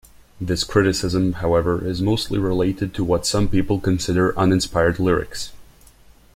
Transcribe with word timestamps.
This 0.41 0.63
criticism, 0.63 1.33
however, 1.33 1.85
is 1.87 2.01
mostly 2.01 2.39
related 2.39 2.91
to 2.95 3.03
what 3.03 3.27
some 3.27 3.47
people 3.47 3.79
consider 3.79 4.31
"uninspired 4.35 4.97
lyrics". 4.99 5.51